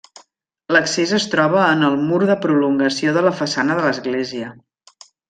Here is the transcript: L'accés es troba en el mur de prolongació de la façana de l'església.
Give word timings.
L'accés 0.75 1.11
es 1.17 1.27
troba 1.33 1.67
en 1.75 1.87
el 1.89 1.97
mur 2.07 2.21
de 2.31 2.37
prolongació 2.45 3.13
de 3.19 3.25
la 3.29 3.35
façana 3.41 3.77
de 3.81 3.85
l'església. 3.89 4.51